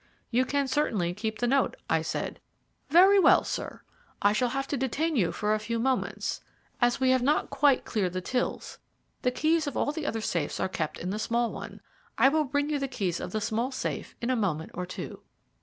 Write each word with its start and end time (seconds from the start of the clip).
"You 0.31 0.45
can 0.45 0.67
certainly 0.67 1.13
keep 1.13 1.37
the 1.37 1.45
note," 1.47 1.75
I 1.87 2.01
said. 2.01 2.39
"Very 2.89 3.19
well, 3.19 3.43
sir: 3.43 3.83
I 4.19 4.33
shall 4.33 4.49
have 4.49 4.65
to 4.69 4.75
detain 4.75 5.15
you 5.15 5.31
for 5.31 5.53
a 5.53 5.59
few 5.59 5.77
moments, 5.77 6.41
as 6.81 6.99
we 6.99 7.11
have 7.11 7.21
not 7.21 7.51
quite 7.51 7.85
cleared 7.85 8.13
the 8.13 8.19
tills. 8.21 8.79
The 9.21 9.29
keys 9.29 9.67
of 9.67 9.77
all 9.77 9.91
the 9.91 10.07
other 10.07 10.19
safes 10.21 10.59
are 10.59 10.67
kept 10.67 10.97
in 10.97 11.11
the 11.11 11.19
small 11.19 11.51
one. 11.51 11.81
I 12.17 12.29
will 12.29 12.45
bring 12.45 12.71
you 12.71 12.79
the 12.79 12.87
keys 12.87 13.19
of 13.19 13.31
the 13.31 13.41
small 13.41 13.69
safe 13.69 14.15
in 14.21 14.31
a 14.31 14.35
moment 14.35 14.71
or 14.73 14.87
two." 14.87 15.21